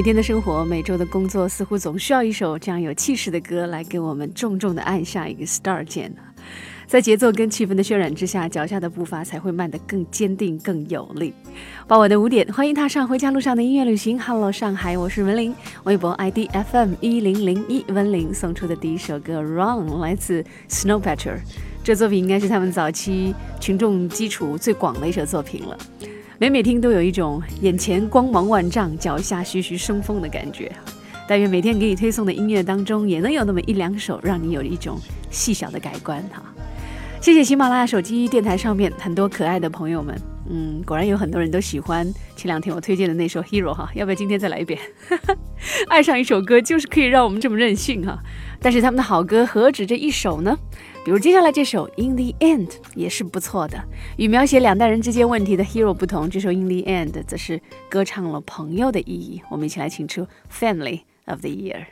[0.00, 6.10] 每天的生活，每周的工作，似乎总需要一首这样有气势的歌来给我们重重的按下一个 star 键
[6.86, 11.34] 在节奏跟气氛的渲染之下，脚下的步伐才会迈得更坚定、更有力。
[11.86, 14.18] 傍晚的五点，欢迎踏上回家路上的音乐旅行。
[14.18, 15.54] Hello，上海，我是文玲。
[15.84, 21.40] 微博 ID FM 一零零一，文玲送出的第一首歌《Run》来自 Snow Patrol。
[21.84, 25.76] 这作品应该是他们早期群众基础最广的一首作品了。
[26.40, 30.72] 每每听都有一种眼前光芒万丈、脚下徐徐生风的感觉。
[31.28, 34.98] 但愿每天给你推送的音乐当中，也能有那么一两首让你有一种
[35.30, 36.42] 细小的改观哈。
[37.20, 44.80] 谢谢喜马拉雅手机电台上面很多可爱的朋友们，嗯，果然有很多人都喜欢前两天我推荐的那首《Hero》哈，要不要今天再来一遍？
[45.88, 48.18] 爱上一首歌就是可以让我们这么任性哈，
[48.62, 50.56] 但是他们的好歌何止这一首呢？
[51.02, 53.82] 比如接下来这首《In the End》也是不错的。
[54.18, 59.40] 与描写两代人之间问题的《Hero》不同，这首《In the End》则是歌唱了朋友的意义。
[59.48, 61.86] 我们一起来请出 Family of the Year。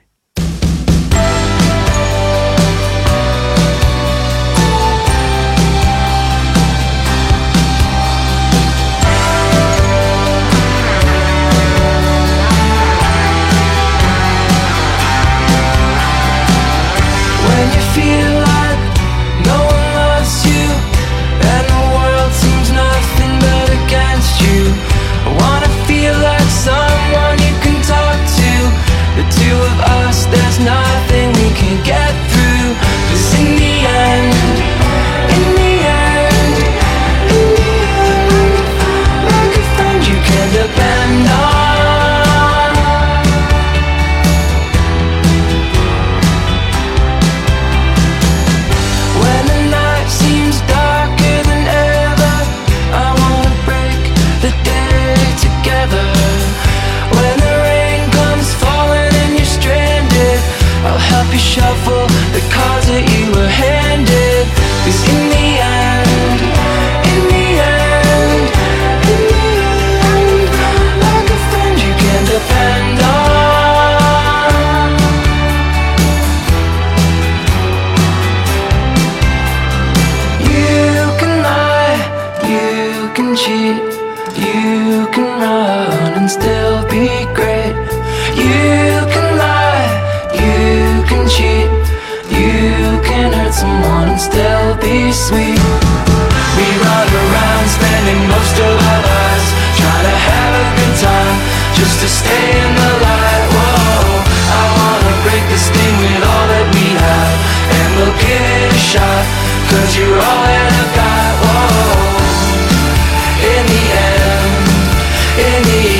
[115.60, 115.97] I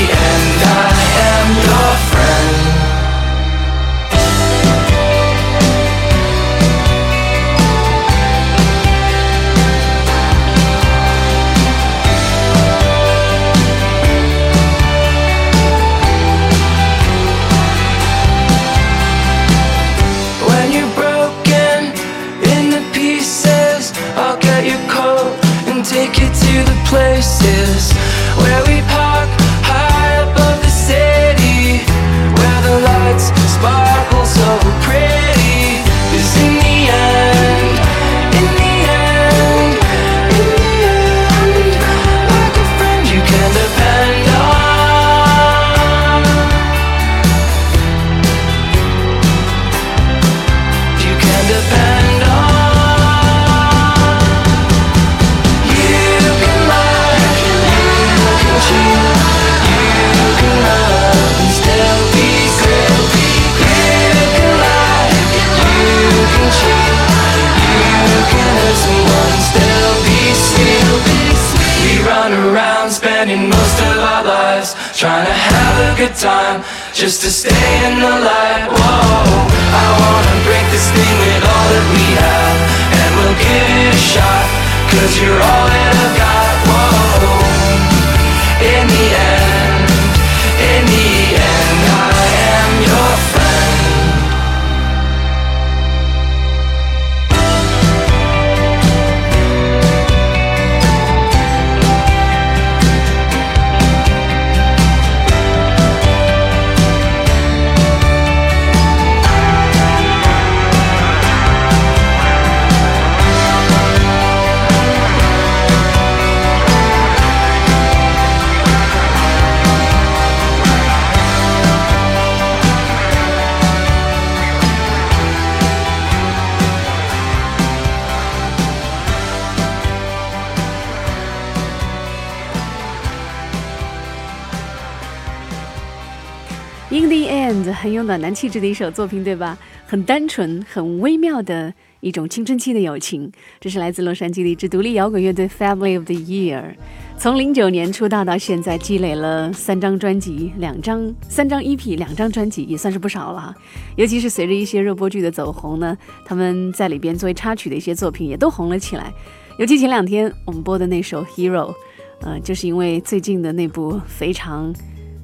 [137.89, 139.57] 很有暖男气质的一首作品，对吧？
[139.87, 143.33] 很单纯，很微妙的一种青春期的友情。
[143.59, 146.75] 这是来自洛杉矶的一支独立摇滚乐队 Family of the Year。
[147.17, 153.55] 从零九年出道到现在，积累了三张专辑、两张、三张 EP、两张专辑，也算是不少了。
[153.97, 159.11] 尤其是随着一些热播剧的走红呢，他们在里边作为插曲的一些作品也都红了起来。
[159.59, 161.75] 尤其前两天我们播的那首 Hero，
[162.21, 164.75] 呃，就是因为最近的那部非常。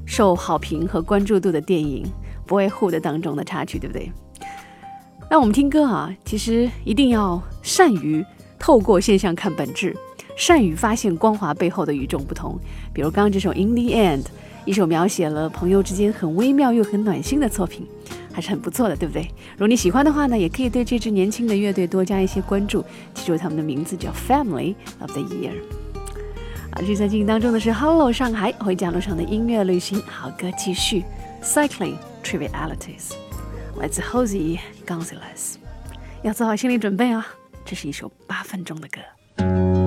[0.07, 2.05] 受好评和关注度的电影
[2.47, 4.11] 《Boyhood》当中的插曲，对不对？
[5.31, 8.25] 那我们听歌啊，其实一定要善于
[8.59, 9.97] 透过现象看本质，
[10.37, 12.59] 善于发现光华背后的与众不同。
[12.93, 14.23] 比如刚刚这首《In the End》，
[14.65, 17.87] 一首描写了朋友之间很微妙又很暖心的作品，
[18.33, 19.23] 还是很不错的，对不对？
[19.53, 22.85] 如果你喜欢的话呢，也可以对这支年轻的乐队多加一些关注，
[23.15, 25.53] 记住他们的名字叫 Family of the Year。
[26.71, 31.05] 啊，这在进行当中的是 Hello 上海回家路上的音乐旅行，好歌继续
[31.43, 33.13] ，Cycling Trivialities，
[33.77, 35.57] 来自 Jose Gonzalez，
[36.23, 37.27] 要做好心理准备啊，
[37.67, 39.84] 这是一首八分钟的歌。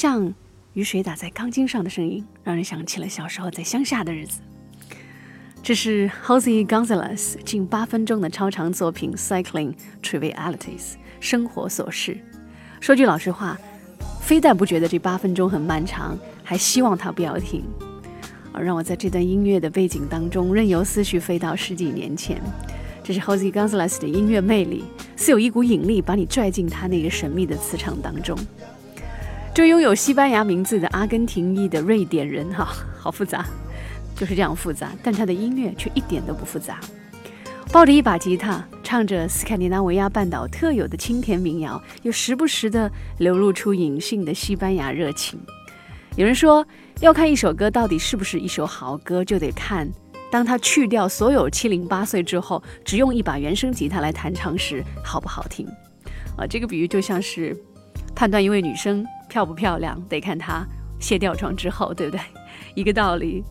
[0.00, 0.32] 像
[0.72, 4.40] 雨水打在钢筋上的声音，让人想起了小时候在乡下的日子。
[5.62, 10.56] 这是 Jose Gonzalez 近八分钟的超长作品《Cycling Trivialities》
[11.20, 12.16] 生活琐事。
[12.80, 13.58] 说句老实话，
[14.22, 17.62] 非但不觉得这八分钟很漫长，还希望它不要停。
[18.54, 22.40] 而让我在这段音乐的背景当中，任由思绪飞到十几年前。
[23.04, 24.82] 这是 Jose Gonzalez 的音乐魅力，
[25.14, 28.34] 似有一股引力把你拽进他那个神秘的磁场当中。
[29.60, 32.66] 这拥有西班牙名字的阿根廷裔的瑞典人，哈，
[32.98, 33.44] 好复杂，
[34.16, 36.80] 就是这样复杂，但他的音乐却一点都不复杂。
[37.70, 45.38] 抱着一把吉他，唱着斯堪的纳维亚半岛特有的清甜民谣，又时不时地流露出隐性的西班牙热情。
[46.16, 46.66] 有人说，
[47.00, 49.86] 要看一首歌到底是不是一首好歌，就得看
[50.32, 55.68] 当他去掉所有七零八碎之后，只用一把原声吉他来弹唱时好不好听。
[56.38, 57.54] 啊，这个比喻就像是
[58.14, 59.06] 判断一位女生。
[59.28, 60.66] 漂不漂亮得看她
[60.98, 62.20] 卸掉妆之后，对不对？
[62.74, 63.44] 一个道理。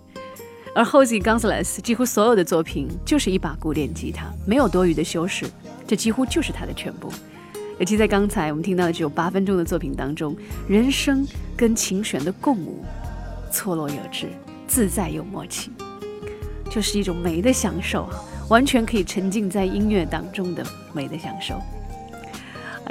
[0.76, 5.50] 而 Jose Gonzalez 几乎所有的作品就是一把古典吉他，没有多余的修饰，
[5.88, 7.10] 这几乎就是他的全部。
[7.80, 10.36] 尤其在刚才我们听到的只有 八分钟的作品当中，
[10.67, 12.84] 人声跟琴弦的共舞，
[13.50, 14.28] 错落有致，
[14.67, 15.72] 自在又默契，
[16.69, 18.19] 就是一种美的享受啊，
[18.50, 21.58] 完全可以沉浸在音乐当中的美的享受。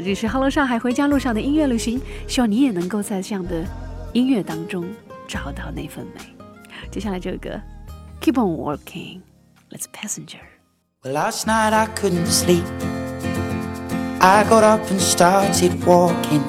[0.05, 3.65] 这是《Hello 上海回家路上的音乐旅行》，希望你也能够在这样的
[4.13, 4.89] 音乐当中
[5.27, 6.21] 找到那份美。
[6.89, 7.61] 接下来这个歌
[8.21, 10.39] ，Keep on Working，Let's Passenger。
[11.03, 12.65] Well, last night I couldn't sleep.
[14.21, 16.43] I got up and started walking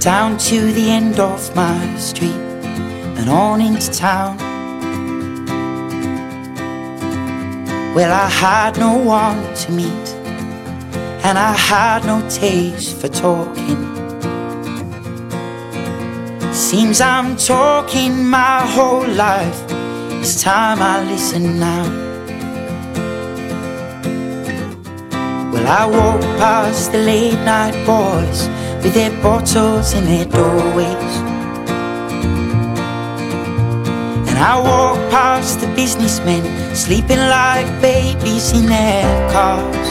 [0.00, 2.34] down to the end of my street
[3.16, 4.47] and on into town.
[7.94, 10.08] Well, I had no one to meet,
[11.24, 13.82] and I had no taste for talking.
[16.52, 19.64] Seems I'm talking my whole life.
[20.20, 21.84] It's time I listen now.
[25.50, 28.48] Well, I walk past the late night boys
[28.84, 31.27] with their bottles in their doorways.
[34.40, 36.42] I walk past the businessmen
[36.74, 39.88] sleeping like babies in their cars.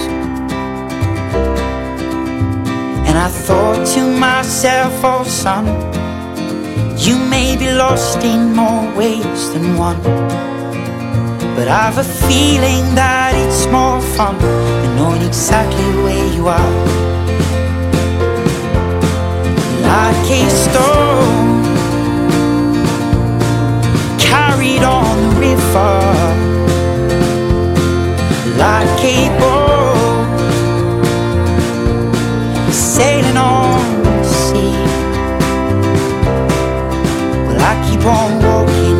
[3.08, 5.66] And I thought to myself, oh son,
[6.98, 10.02] you may be lost in more ways than one.
[11.56, 16.74] But I've a feeling that it's more fun than knowing exactly where you are.
[19.82, 21.47] Like a stone
[25.38, 26.00] the river
[28.58, 30.40] like boat
[32.72, 34.74] sailing on the sea.
[37.46, 39.00] Well, I keep on walking.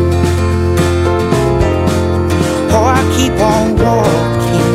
[2.70, 4.74] Oh, I keep on walking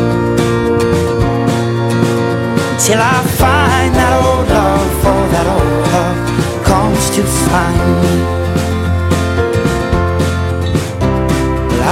[2.80, 5.06] till I find that old love.
[5.06, 8.43] Oh, that old love comes to find me.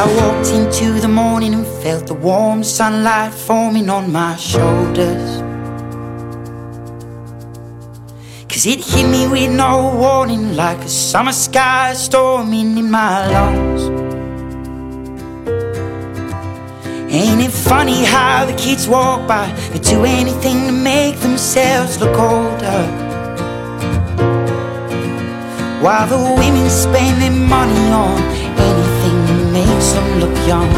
[0.01, 5.41] I walked into the morning and felt the warm sunlight forming on my shoulders.
[8.49, 13.83] Cause it hit me with no warning, like a summer sky storming in my lungs.
[17.13, 22.17] Ain't it funny how the kids walk by, they do anything to make themselves look
[22.17, 22.81] older?
[25.83, 28.40] While the women spend their money on
[29.51, 30.69] makes them look young.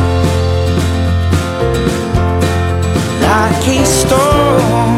[3.22, 4.94] Like a storm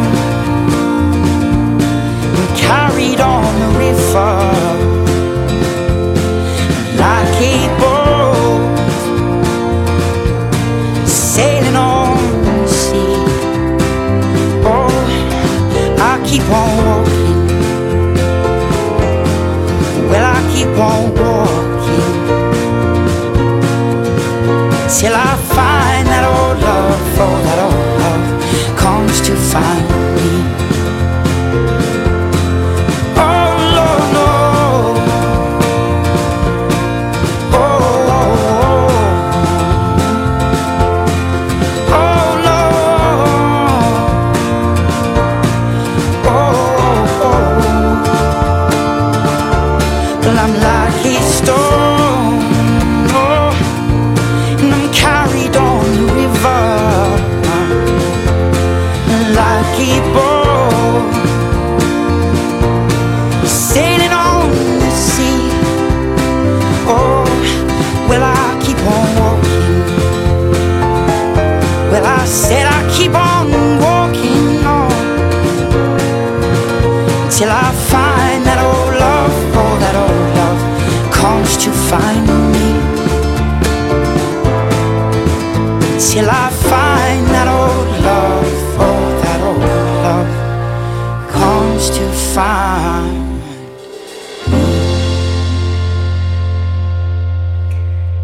[2.55, 4.35] carried on the river,
[7.03, 8.77] like a boat
[11.05, 13.17] sailing on the sea.
[14.63, 14.89] Oh,
[15.99, 17.39] I keep on walking.
[20.09, 21.34] Well, I keep on walking
[29.15, 29.84] comes to find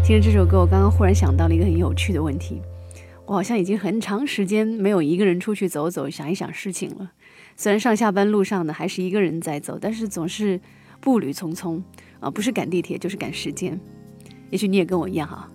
[0.04, 2.60] 听着这首歌，我刚刚忽然想到了一个很有趣的问题。
[3.24, 7.12] 我好像已经很长时间没有一个人出去走走，想一想事情了。
[7.56, 10.60] 虽然上下班路上呢还是一个人在走，但是总是
[11.00, 11.80] 步履匆匆
[12.18, 13.78] 啊，不是赶地铁就是赶时间。
[14.50, 15.48] 也许你也跟我一样哈。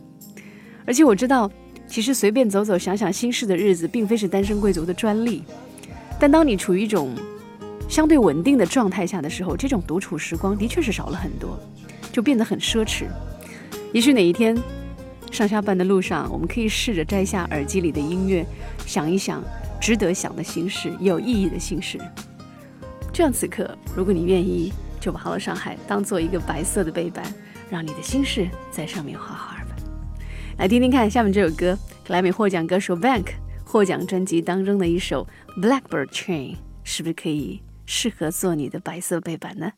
[0.85, 1.51] 而且我知道，
[1.85, 5.43] 其实随便走走、想想心事的日子，并非是单身贵族的专利。
[6.17, 7.13] 但当你处于一种
[7.89, 11.59] 相对稳定的状态下的时候，这种独处时光的确是少了很多，
[12.13, 13.07] 就变得很奢侈。
[13.93, 14.55] 也许哪一天
[15.31, 18.45] 上下班的路上，我们可以试着摘下耳机里的音乐，
[18.85, 19.43] 想一想
[19.79, 21.97] 值得想的心事，有意义的心事。
[23.13, 27.23] 这样此刻，如果你愿意，就把《Hello 上海》当做一个白色的背板，
[27.69, 29.75] 让你的心事在上面画画吧。
[30.57, 33.27] 来听听看，下面这首歌，格莱美获奖歌手 Bank
[33.63, 35.27] 获奖专辑当中的一首
[35.61, 39.71] 《Blackbird Train》，是不是可以适合做你的白色背板呢？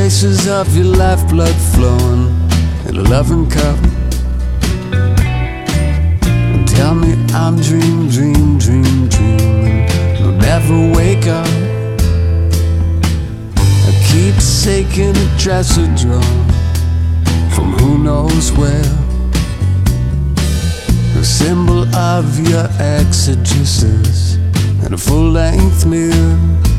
[0.00, 2.34] Traces of your lifeblood flowing
[2.88, 3.78] in a loving cup.
[6.22, 9.90] And tell me I'm dream, dream, dream, dreaming.
[10.22, 11.46] I'll never wake up.
[13.88, 16.22] I keep shaking a dresser drawer
[17.54, 18.92] from who knows where.
[21.20, 24.36] A symbol of your exegesis
[24.82, 26.69] and a full length mirror.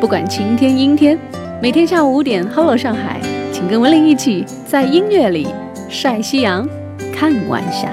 [0.00, 1.18] 不管晴天阴天，
[1.60, 3.20] 每天下午五点，Hello 上海，
[3.52, 5.48] 请跟文玲一起在音乐里
[5.88, 6.66] 晒夕阳，
[7.12, 7.88] 看晚霞。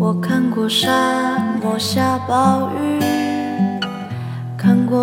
[0.00, 2.97] 我看过沙漠下暴雨，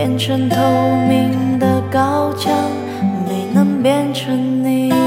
[0.00, 0.56] 变成透
[1.10, 2.50] 明的高墙，
[3.28, 4.99] 没能变成你。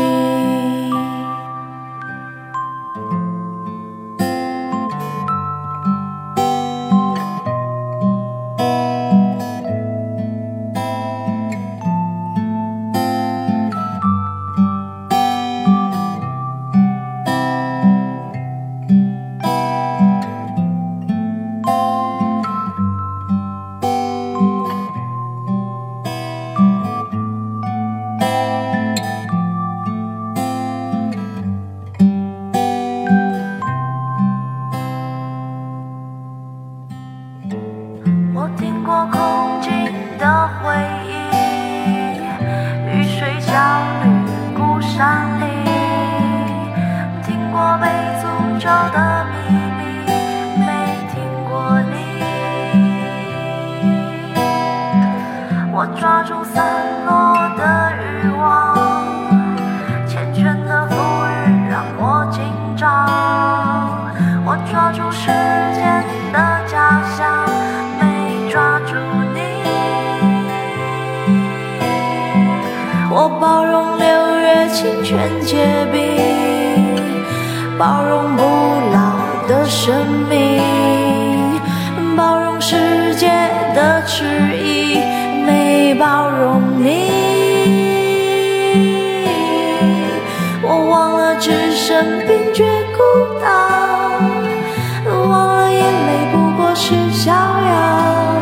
[97.62, 98.35] 遥，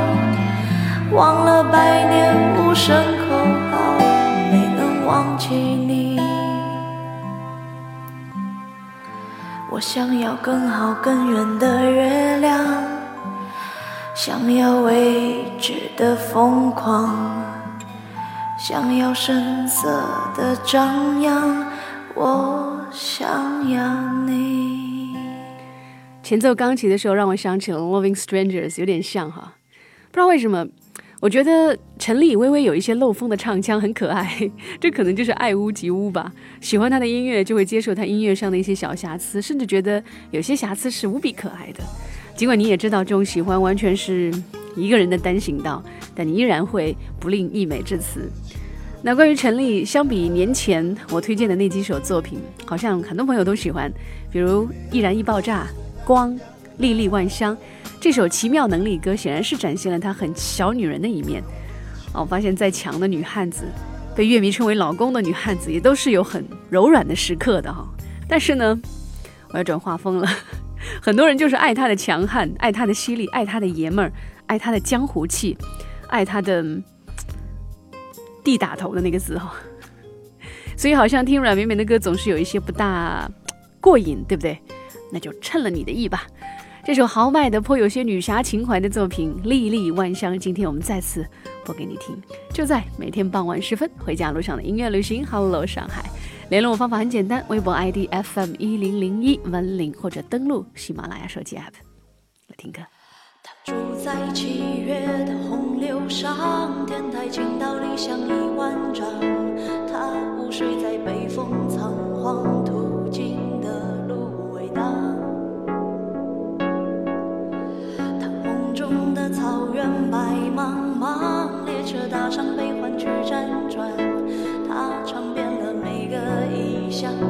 [1.11, 3.35] 忘了百年无声口
[3.69, 3.77] 号，
[4.51, 6.19] 没能忘记你。
[9.69, 12.59] 我想要更好更圆的月亮，
[14.13, 17.15] 想要未知的疯狂，
[18.57, 20.03] 想要声色
[20.35, 21.65] 的张扬，
[22.13, 23.29] 我想
[23.69, 23.81] 要
[24.25, 24.80] 你。
[26.31, 29.53] 前奏钢琴的时候，让我想起了《Loving Strangers》，有点像哈。
[30.11, 30.65] 不知道为什么，
[31.19, 36.31] 我觉得陈粒微微有一些漏风的唱腔很可爱，这可能就是爱屋及乌吧。
[36.61, 41.83] 喜欢她的音乐，就会接受她音乐上的一些小瑕疵，甚至觉得有些瑕疵是无比可爱的。
[42.37, 44.33] 尽管你也知道这种喜欢完全是
[44.77, 45.83] 一个人的单行道，
[46.15, 48.31] 但你依然会不吝溢美之词。
[49.03, 53.91] 那关于陈粒，相比年前我推荐的那几首作品，好像很多朋友都喜欢，
[54.31, 55.63] 比如《易燃易爆炸》
[56.11, 56.29] 《光》
[56.79, 57.55] 《粒粒万香》
[58.01, 61.41] 这首奇妙能力歌，显然是展现了她很小女人的一面。
[62.13, 63.63] 哦，我发现再强的女汉子，
[64.13, 67.87] 被乐迷称为老公的女汉子，也都是有很柔软的时刻的哈、
[68.27, 68.77] 但是呢，
[69.53, 70.27] 我要转画风了。
[71.01, 74.11] 很多人就是爱他的强悍，爱他的犀利，爱他的爷们儿，
[74.47, 75.57] 爱他的江湖气，
[76.09, 76.61] 爱他的
[78.43, 79.53] 地打头的那个字哈、
[80.75, 83.31] 所以好像听阮绵绵的歌总是有一些不大
[83.79, 84.59] 过瘾，对不对？
[85.11, 86.25] 那就趁了你的意吧。
[86.83, 91.23] 这首豪迈的、颇有些女侠情怀的作品《历历万香》，今天我们再次
[91.63, 92.19] 播给你听。
[92.51, 96.03] 就在每天傍晚时分，回家路上的音乐旅行，Hello 上海。
[96.49, 101.73] 联络我方法很简单，微博 ID FM 一零零一文林，或者登录喜马拉雅手机 App
[102.47, 102.81] 来听歌。
[103.43, 109.07] 他住在七月的洪流上，天台倾倒理想一万丈。
[109.87, 112.60] 他午睡在北风仓皇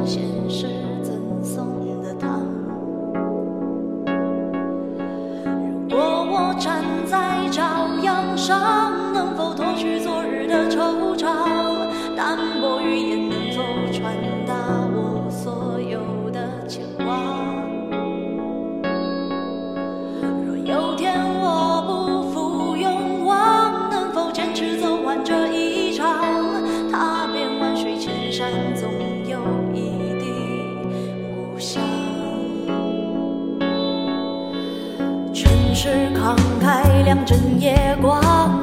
[0.06, 0.68] 现实
[1.04, 2.42] 赠送的糖。
[5.90, 11.28] 如果我站在朝阳上，能否脱去昨日的惆怅？
[12.16, 12.38] 淡
[37.32, 38.61] 等夜光。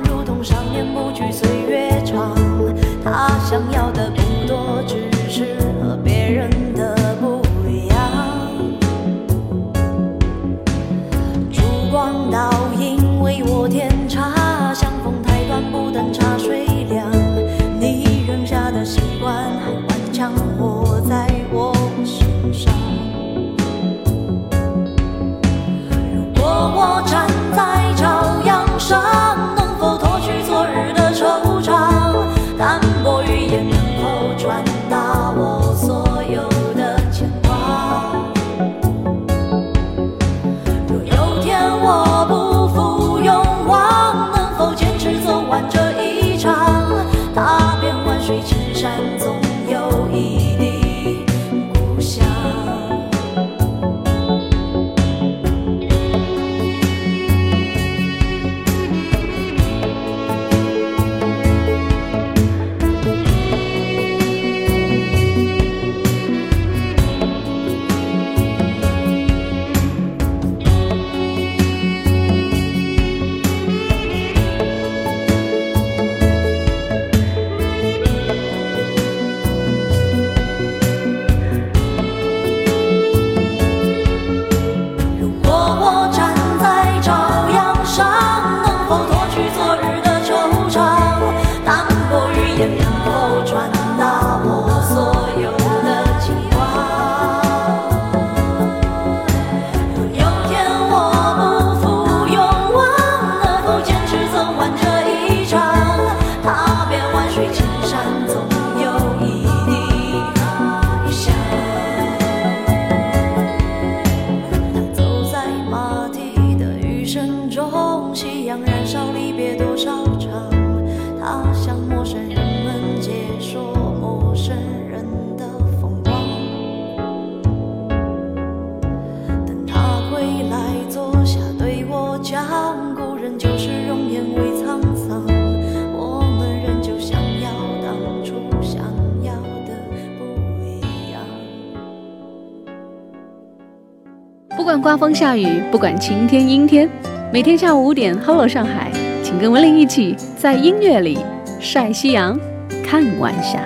[144.99, 146.90] 风下雨，不管晴天阴天，
[147.32, 148.90] 每天下午五点，Hello 上海，
[149.22, 151.18] 请跟文玲一起在音乐里
[151.61, 152.36] 晒夕阳，
[152.84, 153.61] 看晚霞。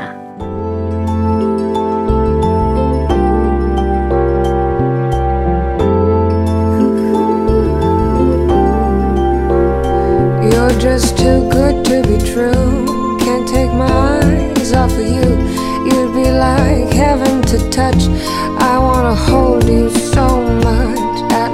[10.43, 12.85] You're just too good to be true.
[13.19, 15.39] Can't take my eyes off of you.
[15.87, 18.11] You'd be like heaven to touch.
[18.59, 20.22] I wanna hold you so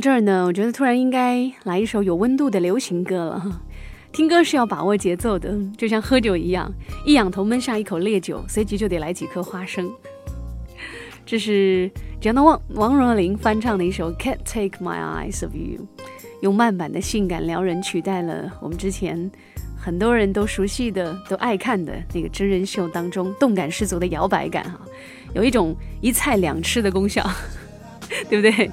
[0.00, 3.62] 这儿呢，我觉得突然应该来一首有温度的流行歌了。
[4.12, 6.72] 听歌是要把握节奏的，就像喝酒一样，
[7.04, 9.88] 一仰头闷下一口烈酒，随即就得来几颗花生。
[11.24, 11.88] 这是
[12.20, 15.86] Jenna Wang 王若琳翻唱的一首《Can't Take My Eyes of You》，
[16.40, 19.30] 用慢版的性感撩人取代了我们之前
[19.76, 24.80] 很多人都熟悉的、都爱看的那个真人秀当中动感十足的摇摆感哈，
[25.34, 27.24] 有一种一菜两吃的功效，
[28.28, 28.70] 对不对？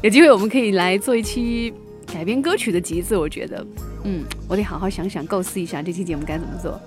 [0.00, 1.74] 有机会我们可以来做一期
[2.06, 3.66] 改编歌曲的集子，我觉得，
[4.04, 6.80] 嗯，我得好好想想，构思一下这期节目该怎么做。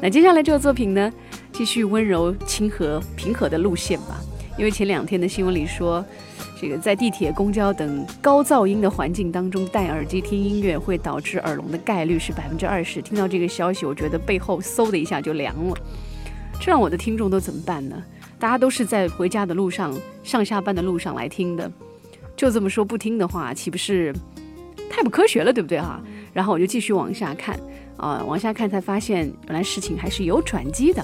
[0.00, 1.12] 那接下来这个作品呢，
[1.52, 4.20] 继续温柔、亲和、平和的路线吧。
[4.56, 6.04] 因为前两天的新闻里说，
[6.60, 13.02] 这个在地铁、公交等高噪音的环境当中戴耳机听音乐会导致耳聋的概率是百分之二十。
[13.02, 15.76] 听到这个消息，我觉得背后嗖的一下就凉了。
[16.60, 18.00] 这让我的听众都怎么办呢？
[18.38, 19.92] 大家都是在回家的路上、
[20.22, 21.70] 上下班的路上来听的，
[22.36, 24.14] 就这么说不听的话，岂不是
[24.90, 26.00] 太不科学了，对不对哈？
[26.32, 27.58] 然后我就继续往下看，
[27.96, 31.02] 啊、往下看才发现，原来事情还是有转机的。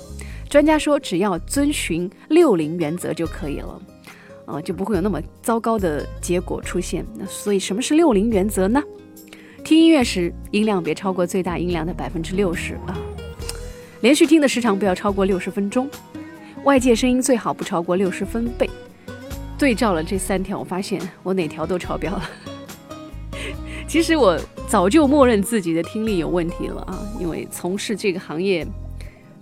[0.50, 3.80] 专家说，只要遵循六零原则就可以了，
[4.44, 7.02] 啊、就不会有那么糟糕的结果出现。
[7.14, 8.82] 那所以，什么是六零原则呢？
[9.64, 12.98] 听音乐时，音量别超过最大音量的百分之六十啊。
[14.02, 15.88] 连续听的时长不要超过六十分钟，
[16.64, 18.68] 外界声音最好不超过六十分贝。
[19.62, 22.28] 对照了这三条，我发现我哪条都超标了。
[23.86, 24.36] 其实我
[24.66, 28.66] 早就默认自己的听力有问题了啊，因为从事这个行业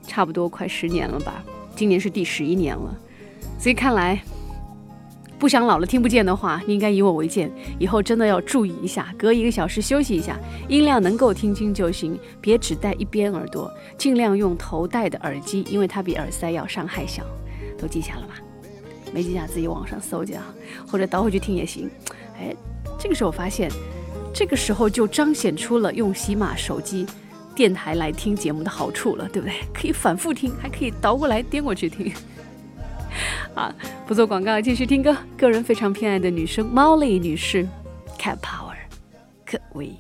[0.07, 1.43] 差不多快十年了吧，
[1.75, 2.95] 今年是第十一年了，
[3.59, 4.21] 所以看来
[5.39, 17.25] 不想老了听不见的话，你应该以我为鉴，以后真的要注意一下，隔一个小时休息一下，音量能够听清就行，别只戴一边耳朵，尽量用头戴的耳机，因为它比耳塞要伤害小，
[17.79, 18.35] 都记下了吧？
[19.13, 20.45] 没记下自己网上搜去啊，
[20.87, 21.91] 或者倒回去听也行。
[22.39, 22.55] 哎，
[22.99, 23.71] 这个时候发现，
[24.33, 27.07] 这个时候就彰显出了用喜马手机
[27.55, 29.57] 电台来听节目的好处了，对不对？
[29.75, 32.13] 可以反复听，还可以倒过来颠过去听。
[33.55, 33.75] 啊，
[34.07, 35.17] 不做广告，继续听歌。
[35.37, 37.67] 个人非常偏爱的女生 Molly 女士
[38.19, 38.77] ，Cat Power，
[39.45, 39.95] 可为。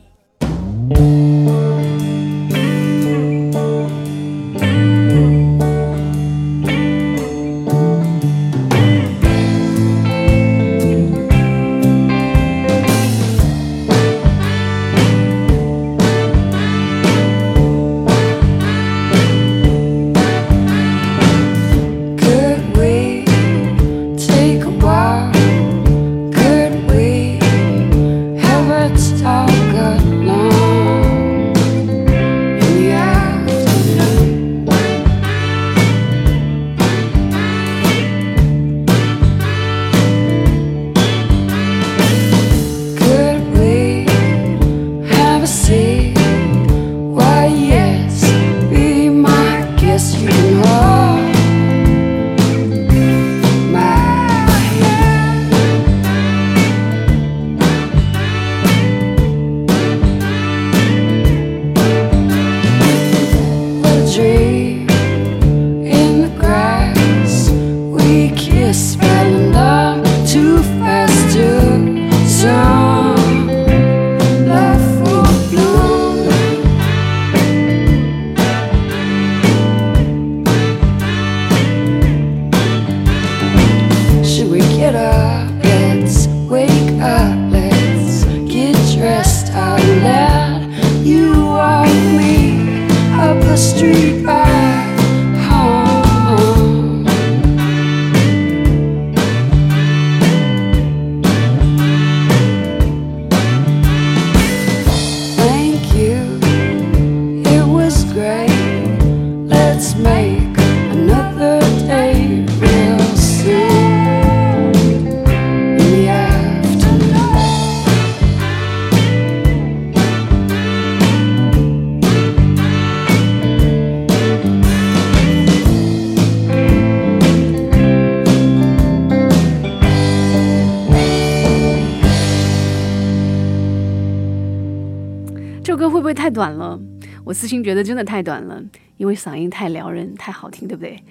[137.90, 138.62] 真的太短了，
[138.98, 141.02] 因为嗓音太撩人，太好听，对不对？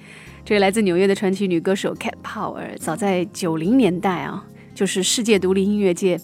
[0.45, 4.41] 这位来自纽约的传奇女歌手 Cat Power，早在九零年代啊，
[4.73, 6.17] 就是世界独立音乐界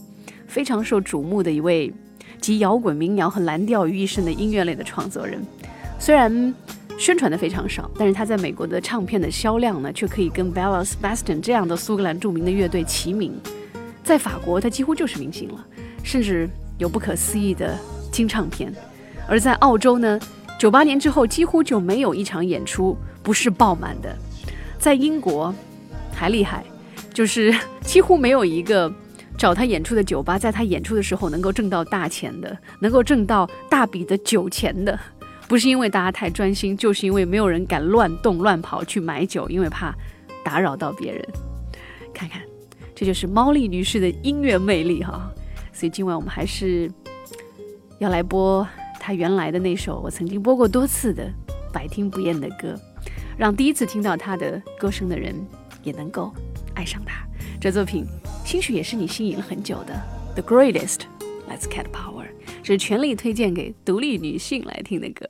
[0.48, 1.92] 非常受瞩目的一位
[2.40, 5.46] 集摇滚、民谣和蓝调于一身的音乐类的创作人。
[6.00, 6.56] 虽然
[6.98, 13.34] 宣传的非常少，但是他在美国的唱片的销量呢，却可以跟 Bella s b a s t i a n 这样的苏格兰著名的乐队齐名。
[14.06, 15.66] 在法国，他几乎就是明星了，
[16.02, 17.78] 甚至有不可思议的
[18.10, 18.74] 金唱片。
[19.28, 20.20] 而在澳洲呢，
[20.58, 24.16] 九八年之后几乎就没有一场演出不是爆满的。
[24.78, 25.54] 在英国
[26.14, 26.64] 还厉害，
[27.14, 28.92] 就是 几乎没有一个
[29.38, 34.98] 找他演出的酒吧，在他演出的时候能够挣到大钱的，能够挣到大笔的酒钱的。
[35.48, 39.94] 不是因为大家太专心，就是因为没有人敢乱动乱跑去买酒，因为怕
[40.44, 41.24] 打扰到别人。
[42.14, 42.42] 看看，
[42.96, 45.30] 这就是猫丽女士的音乐魅力哈。
[45.74, 46.90] 所以今晚我们还是
[48.00, 48.66] 要来播
[49.06, 51.32] 他原来的那首我曾经播过多次的
[51.72, 52.76] 百听不厌的歌，
[53.38, 55.32] 让第一次听到他的歌声的人
[55.84, 56.34] 也能够
[56.74, 57.24] 爱上他。
[57.62, 58.04] 这作品
[58.44, 59.94] 兴许也是你心仪了很久的
[60.42, 61.02] 《The Greatest》
[61.48, 62.26] ，，Let's Cat Power
[62.64, 62.64] 这。
[62.64, 65.28] 是全力推荐给独立女性来听的歌。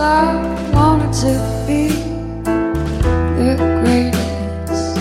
[0.00, 1.88] I wanted to be
[3.36, 4.96] the greatest.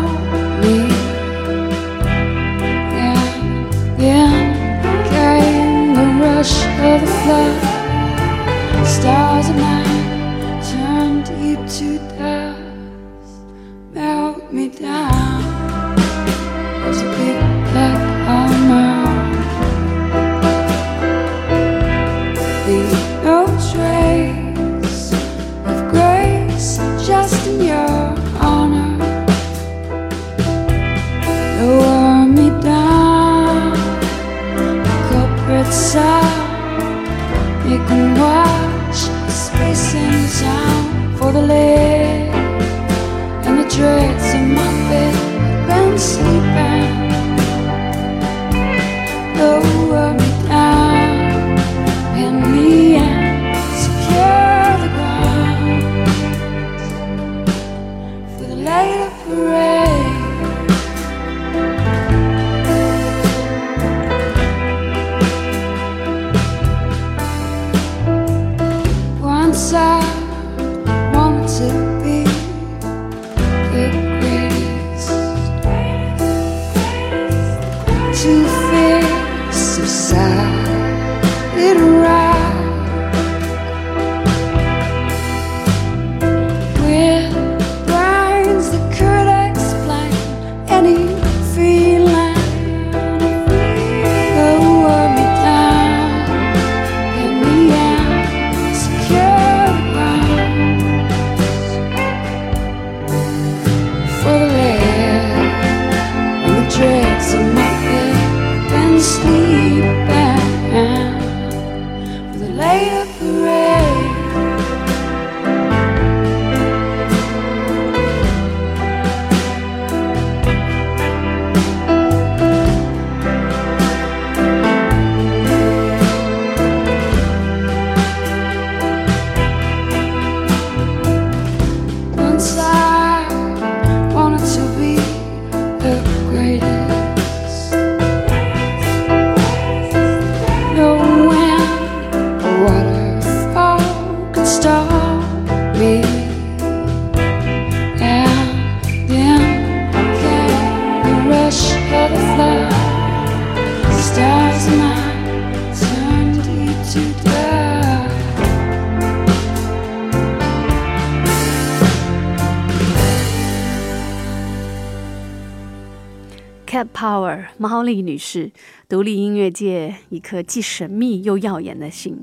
[167.89, 168.53] 丽女士，
[168.89, 172.22] 独立音乐界一颗既神秘又耀眼的心。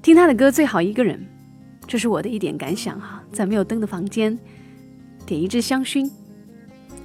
[0.00, 1.26] 听她的歌最好一个人，
[1.86, 3.22] 这是我的一点感想哈。
[3.32, 4.38] 在没有灯的房间，
[5.26, 6.08] 点一支香薰，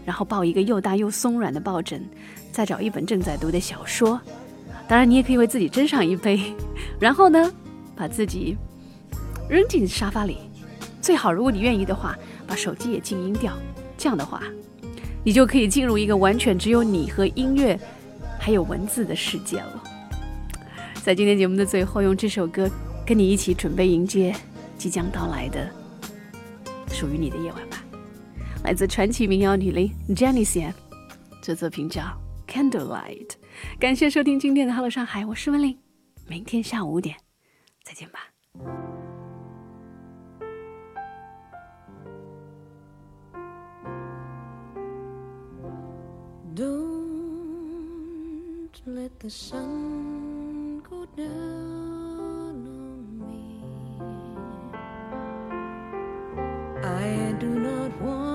[0.05, 2.07] 然后抱一个又大又松软的抱枕，
[2.51, 4.21] 再找一本正在读的小说。
[4.87, 6.53] 当然，你也可以为自己斟上一杯，
[6.99, 7.51] 然后呢，
[7.95, 8.55] 把自己
[9.49, 10.37] 扔进沙发里，
[11.01, 12.15] 最好如果你愿意的话，
[12.45, 13.57] 把手机也静音掉。
[13.97, 14.43] 这样的话，
[15.23, 17.79] 你就可以进入一个完全只有你和音乐
[18.39, 19.83] 还有文字的世界了。
[21.03, 22.69] 在今天节目的最后，用这首歌
[23.05, 24.35] 跟你一起准备迎接
[24.77, 25.69] 即将到来的
[26.89, 27.83] 属于你的夜晚吧。
[28.63, 30.71] 来自传奇民谣女伶 Jenny C，
[31.41, 32.01] 这作品叫
[32.51, 33.27] 《Candlelight》。
[33.79, 35.77] 感谢收听今天的《Hello 上海》，我是文玲，
[36.27, 37.15] 明天下午五点
[37.83, 39.10] 再见吧。
[46.61, 46.77] Don't
[48.85, 53.63] let the sun go down on me.
[56.83, 58.30] I do not want